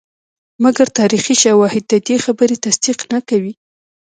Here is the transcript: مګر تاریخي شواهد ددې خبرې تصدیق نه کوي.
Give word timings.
مګر 0.63 0.87
تاریخي 0.99 1.35
شواهد 1.43 1.83
ددې 1.91 2.15
خبرې 2.25 2.55
تصدیق 2.65 2.99
نه 3.13 3.19
کوي. 3.29 3.53